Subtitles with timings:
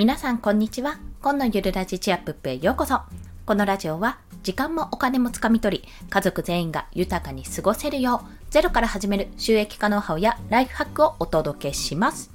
[0.00, 0.96] 皆さんこんにちは。
[1.20, 3.02] 今のゆるラジチアップップへようこそ。
[3.44, 12.30] このラジオは時間もお金もつかみ取り、家族全員が豊かに過ごせるよう、ゼロから始める収益化ノウハウやライフハックをお届けします。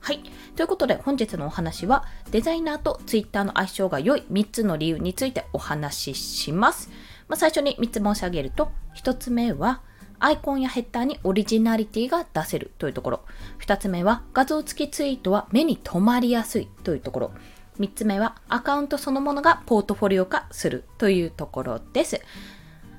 [0.00, 0.20] はい。
[0.56, 6.90] ということで本日のお話はデザイナーとツイッターの相性が良い3つの理由についてお話しします。
[7.28, 9.80] まあ、最初に3つ申し上げると、1つ目は
[10.18, 13.20] アイコンやヘッダーにオリジナリティが出せるというところ。
[13.60, 17.32] 2つ目は画像付きツイートは目に留まりやすいというところ。
[17.78, 22.20] 3つ目はアカウントそのものがポートフォリオ化するというところです。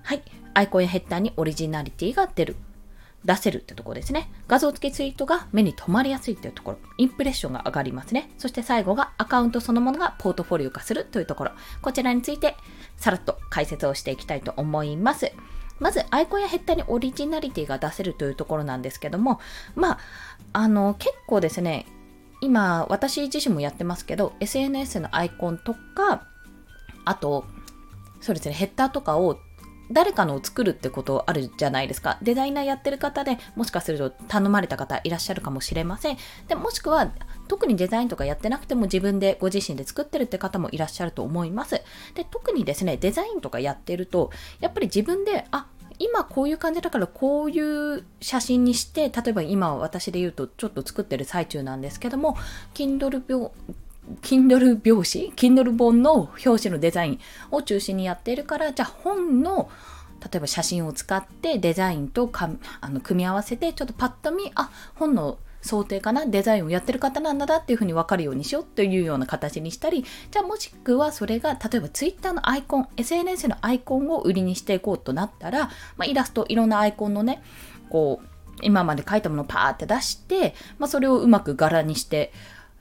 [0.04, 0.22] はい。
[0.54, 2.56] アイコンやヘッダーにオリジナリティが出る。
[3.26, 4.32] 出せるってところですね。
[4.48, 6.78] 画像付きツイートが目に留まりやすいというところ。
[6.98, 8.30] インプレッションが上がりますね。
[8.38, 11.52] そして最後がアカウントそのものがポートフォリオ化するというところ。
[11.82, 12.56] こちらについて
[12.96, 15.32] さらっと解説をしていきたいと思います。
[15.80, 19.40] まず、アイコンやヘッダーにオリジナリティが出せるというところなんですけども、
[19.76, 20.00] まあ、
[20.54, 21.86] あの、結構ですね、
[22.42, 26.28] 今、私自身もやってますけど、SNS のアイコンとか、
[27.06, 27.46] あと、
[28.22, 29.40] そうですね、ヘッダーとかを
[29.92, 32.18] 誰かのを作るってことあるじゃないですか。
[32.22, 36.18] デザイナーやってる方でもしかすると頼まれた方いらっしゃるかもしれません。
[36.48, 37.12] でもしくは
[37.48, 41.82] 特にデザインとかやってなくても自分でご自身で作ってるって方もいらっしゃると思います。
[42.16, 45.68] で、特にですね、デザインとかやってると、やっぱり自分で、あ、
[46.00, 52.38] 今こういう感じだからこういう写真にして、例えば今私で言うとちょっと作ってる最中なんですけども、
[52.74, 53.50] Kindle 病
[54.22, 57.20] Kindle 表紙？Kindle 本の表紙のデザイン
[57.52, 59.70] を中心にやっているからじゃあ本の
[60.22, 62.50] 例えば写真を使ってデザインとか
[62.82, 75.66] あの組み合わせてちょっとパッと見あ本の想定かなデザインをやってる方なんだなっていうふうに分かるようにしようというような形にしたりじゃあもしくはそれが例えば Twitter のアイコン SNS のアイコンを売りにしていこうとなったら、
[75.98, 77.42] まあ、イラストいろんなアイコンのね
[77.90, 78.28] こう
[78.62, 82.32] 今まで書いたものをパーって出して、まあ、それをうまく柄にして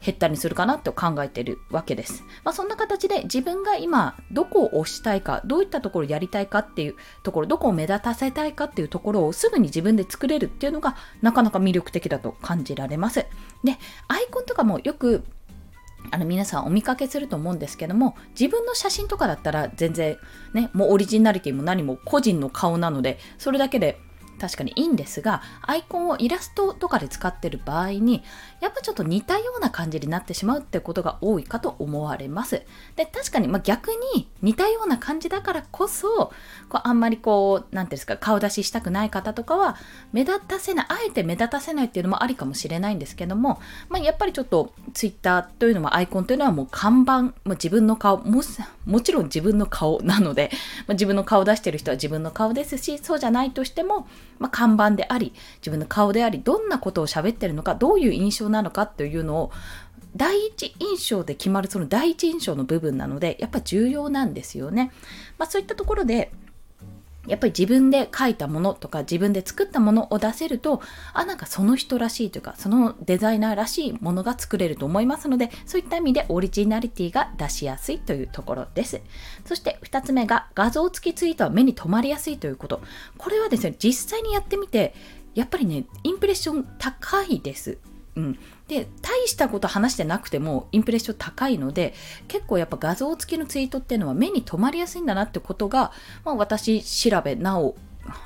[0.07, 2.23] 減ったにするかなと考えているわけです。
[2.45, 6.95] まあ、そんな形で自分が今どこを押したいか、どういったところをやりたいかっていう
[7.25, 13.27] ところ、どこを目立たせたいかっていうところをすぐに自分で作れるっていうのがなかなか魅力的だと感じられます。
[13.65, 15.25] で、アイコンとかもよく
[16.13, 20.17] あの皆さんお見かけすると思うんですけども自分の写真とかだったら全然
[20.53, 23.99] ねもうオリジナリティも何も個人の顔なのでそれだけで
[24.39, 28.23] 確かにいいんですが、アイコンをイラストとかで使ってる場合に、
[28.61, 32.63] やっぱちょっと似たような感じになってしまうってことが多いかと思われます。
[32.97, 36.33] で、確かに、まあ、逆に似たような感じだからこそ、
[36.69, 39.77] こうあんまりこう、なんていうんですか、顔出ししたくない方とかは、
[40.13, 48.43] 目立たせない、あえて目立たせないっていうのもありかもしれないんですけども、まあ、やっぱりちょっと Twitter というのもアイコンというのはもう看板、まあ、自分の顔も、
[48.85, 50.51] もちろん自分の顔なので、
[50.87, 54.07] まあ、自分の顔出してる人は自分の顔ですし、そうじゃないとしても、
[54.39, 59.51] まあ、看板であり、自分の顔であり、どんなことを喋ってるのか、どういう印象なのかというのを、
[60.17, 64.93] 第一印象で決まるその第一印象の部分なので、やっぱ重要なんですよね。
[65.39, 66.33] まあ、そういったところで、
[67.27, 70.81] やっぱり自分で書いたものとか自分で作ったものを出せると、
[71.13, 79.01] あ、なんかその人らしいというか、そのデザイナーらしいものが作れると思いますので、そういった意味でオリジナリティが出しやすいというところです。
[79.45, 82.81] そして2つ目が画像付きツイートは目に留まりやすいということ。
[83.19, 84.95] これはですね、実際にやってみて、
[85.35, 87.79] やっぱりね、インプレッション高いです。
[88.17, 88.39] うん、
[88.69, 91.95] で大したこと話してなくてもインプレッション高いので
[92.27, 95.93] 結構やっぱ画像付きのツイートっていうのは目に留まりやすいんだなってことが、
[96.25, 97.77] まあ、私調べなお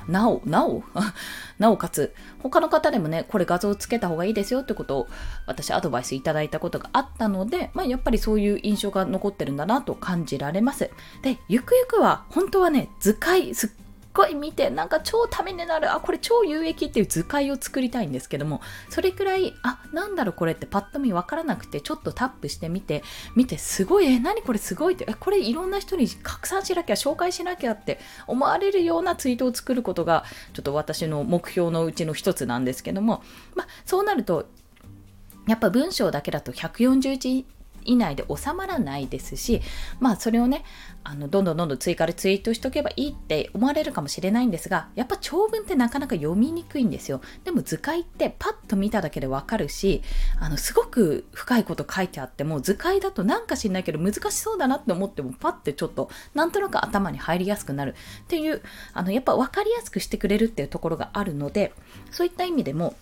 [0.07, 0.83] なお、なお
[1.59, 5.07] なおかつ、他の方でもね、これ画像つけた方がいいですよってことを
[5.45, 10.89] 私アドバイスいただいたことがあったので、まあ、やっぱりそういう印象が残ってるんだなと感じられます。
[11.21, 13.69] で、ゆくゆくは本当はね、図解すっ
[14.13, 23.03] ごい見てなんか超ためになるあこれ超有益っていう図解を作りたいんですけどもそれくらいあなんだろうこれってパッと見わからなくてちょっとタップしてみて
[23.35, 33.23] 見てすごいえ何これすごいってえこれいろんな人に拡散しなきゃ紹介しなきゃって思われるようなツイートを作ることがちょっと私の目標のうちの一つなんですけども
[33.55, 34.47] まそうなると
[35.47, 37.45] やっぱ文章だけだと140字
[37.85, 39.61] 以内で収まらないですし、
[39.99, 40.63] まあそれをね、
[41.03, 47.21] あのどんどんどんどん追加でツイートしとけばいいって思われるかもしれないんですが、やっぱ長文ってなかなか読みにくいんですよ。
[47.43, 50.03] でも図解ってパッと見ただけでわかるし、
[50.39, 58.61] あのすごく深いこと書いてあっても、図解だとなんか知んないけど難しそうだなって思ってもパッてちょっとなんとなく頭に入りやすくなるっていう、
[58.93, 61.73] あのやっぱ分かりやすくしてくれるっていうところがあるので、
[62.11, 62.95] そういった意味でも、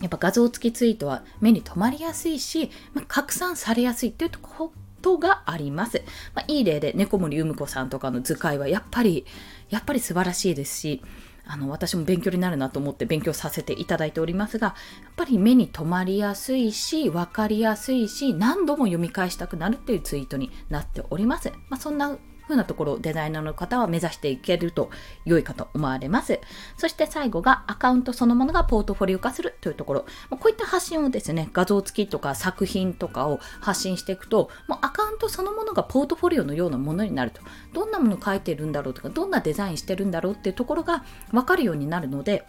[0.00, 6.02] やっぱ画像付きツイートは目に留まりやすいし、まあ、拡散されやすいっていうころがあります。
[6.34, 9.26] まあ、いい例で猫森うむ子さんとかの図解はやっぱり、
[9.70, 11.02] やっぱり素晴らしいですし、
[11.50, 14.74] あの私も勉強になるなと思って勉強させていただいておりますがや
[15.08, 21.50] っぱり目に留まりやすいし分かりやすいし何度も読み返したくなるっていうツイートになっております。
[21.70, 22.18] まあ、そんな
[22.48, 24.90] 風なところデザイナーの方は目指していけると
[25.24, 26.40] 良いかと思われます。
[26.76, 30.06] そして最後がアカウントそのものがポートフォリオ化するというところ。
[30.30, 37.42] こういった発信をですね、画像付きとか作品とかを発信していくと、もうアカウントそのものがポートフォリオのようなものになると。
[37.74, 42.46] どんなものを書いてるんだろうとか、どんなデザインしてるんだろうっていうところが分かるようになるので、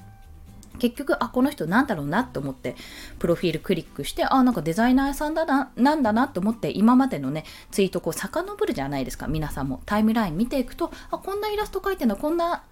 [0.79, 2.75] 結局あこの人なんだろうなと思って
[3.19, 9.27] プロフィールクリックしてあなんかデザイナーさんだななんだなと思って今までのねツイートこう遡るじゃないですか。
[9.27, 9.81] 皆さんも。
[9.85, 12.63] タイムライン見ていくとあこんなイラスト描いてるのこんな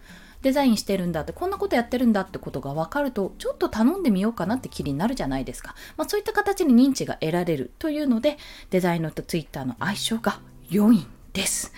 [0.42, 8.38] デザインしてるんだってこんなことやってるんだってことが分かるとちょっと頼んでみようかなって気になるじゃないですか、まあ、そういった形に認知が得られるというので
[8.70, 10.40] デザイナーとツイッターの相性が
[10.70, 11.72] 良いんです。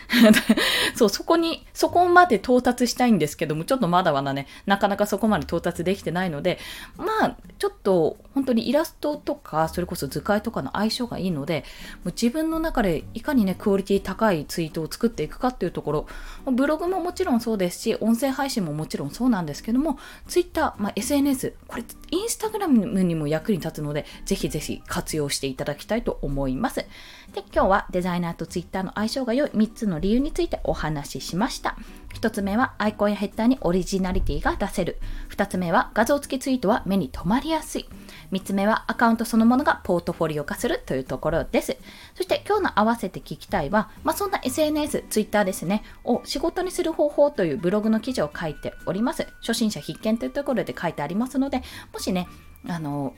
[0.96, 6.58] そう、そこに、そこまで到達したいんですけども、ちょっとまだまだね、なかなかそこまで到達できてないので、
[6.98, 11.64] まあ、ちょっと本当にイラストとか、それこそ図解とかの相性がいいので、
[12.04, 16.08] もう自分の中でいかにね、クオリティ高いツイートを作っていくかっていうところ、
[16.52, 26.86] ブログももちろんそうですし、音声配信ももちろんそうなんですけども、Twitter、まあ、SNS、これ、インスタグラムにも役に立つので、ぜひぜひ活用していただきたいと思います。
[27.34, 31.78] で、今日はデザイナーと Twitter の相性が良3つの理由についてお話ししました。
[32.14, 34.98] 1つ目はアイコンやヘッダーにオリジナリティが出せる。
[35.30, 37.90] 2つ目は画像付きツイートは目に留まりやすい。
[38.32, 41.78] 3つ目はアカウントそのものがポートフォリオ化するというところです。
[42.16, 49.28] そして今日の合わせて聞きたいは、まあ、そんな SNS、Twitter ですね、を仕事にする方法というブログの記事を書いております。
[49.42, 51.64] 初心者必見というところで書いてありますので、
[51.94, 52.28] もしね、
[52.68, 53.14] あの、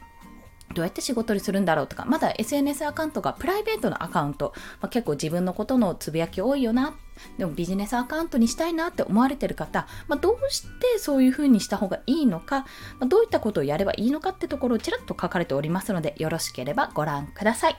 [0.73, 6.95] どうやって仕事にするんだろうとか、まだ SNS アカウントがプライベートのアカウント、まあ、結構自分のことのつぶやき多いよな、
[7.38, 12.65] でもビジネスアカウントにしたいなって思われてる方、まあ、どうしてそういう風にした方がいいのか、ま
[13.01, 17.69] あ、どういったことをやればいいのかってところをちらっと書かれておりますので、よろしければご覧くださ。
[17.69, 17.75] い。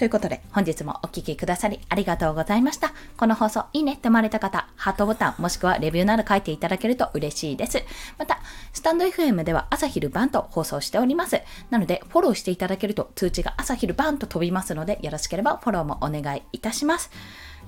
[0.00, 2.94] ということで、本日もお聴きくださりありがとうございました。
[3.18, 7.84] この放送いいねって思われた方、ハートボタンもしくはレビューなど書いていただけると嬉しいです。
[8.16, 8.38] また、
[8.72, 11.42] スタンド FM では朝昼晩と放送しております。
[11.68, 17.10] なので、フォローしていただけると通知が朝昼晩と飛びますので、よろしければフォローもお願いいたします。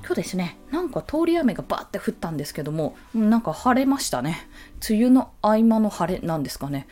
[0.00, 4.48] 今日ですね、なんか通り雨がバーって降ったんですけども、なんか晴れましたね。
[4.88, 6.88] 梅雨の合間の晴れなんですかね。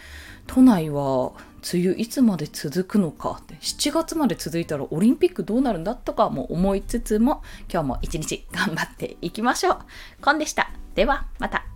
[0.47, 1.33] 都内は
[1.73, 9.79] 梅雨いつまで続くのかって7月まで続いたらオリンピックどうなるんだとかも思いつつも今日も一日頑張っていきましょう。
[10.23, 10.71] コンでした。
[10.95, 11.70] ではまた。